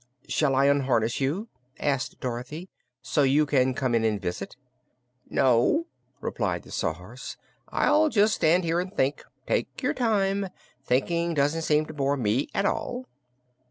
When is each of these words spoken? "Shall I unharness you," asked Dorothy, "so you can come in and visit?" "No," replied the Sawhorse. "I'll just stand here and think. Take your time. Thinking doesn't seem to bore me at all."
"Shall 0.27 0.55
I 0.55 0.65
unharness 0.65 1.21
you," 1.21 1.47
asked 1.79 2.19
Dorothy, 2.19 2.71
"so 3.03 3.21
you 3.21 3.45
can 3.45 3.75
come 3.75 3.93
in 3.93 4.03
and 4.03 4.19
visit?" 4.19 4.55
"No," 5.29 5.85
replied 6.21 6.63
the 6.63 6.71
Sawhorse. 6.71 7.37
"I'll 7.69 8.09
just 8.09 8.33
stand 8.33 8.63
here 8.63 8.79
and 8.79 8.91
think. 8.91 9.23
Take 9.45 9.83
your 9.83 9.93
time. 9.93 10.49
Thinking 10.83 11.35
doesn't 11.35 11.61
seem 11.61 11.85
to 11.85 11.93
bore 11.93 12.17
me 12.17 12.49
at 12.51 12.65
all." 12.65 13.05